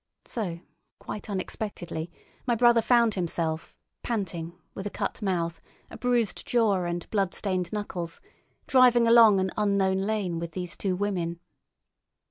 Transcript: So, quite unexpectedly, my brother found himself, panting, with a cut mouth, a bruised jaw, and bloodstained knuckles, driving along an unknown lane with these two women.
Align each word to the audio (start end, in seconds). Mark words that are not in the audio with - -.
So, 0.25 0.61
quite 0.97 1.29
unexpectedly, 1.29 2.09
my 2.47 2.55
brother 2.55 2.81
found 2.81 3.13
himself, 3.13 3.75
panting, 4.01 4.57
with 4.73 4.87
a 4.87 4.89
cut 4.89 5.21
mouth, 5.21 5.61
a 5.91 5.97
bruised 5.99 6.43
jaw, 6.47 6.85
and 6.85 7.07
bloodstained 7.11 7.71
knuckles, 7.71 8.19
driving 8.65 9.07
along 9.07 9.39
an 9.39 9.51
unknown 9.57 9.99
lane 9.99 10.39
with 10.39 10.53
these 10.53 10.75
two 10.75 10.95
women. 10.95 11.39